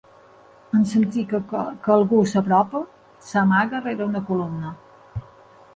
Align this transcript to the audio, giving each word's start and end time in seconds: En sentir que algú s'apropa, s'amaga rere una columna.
En 0.77 0.85
sentir 0.91 1.25
que 1.51 1.59
algú 1.97 2.23
s'apropa, 2.33 2.83
s'amaga 3.29 3.87
rere 3.87 4.07
una 4.13 4.25
columna. 4.33 4.75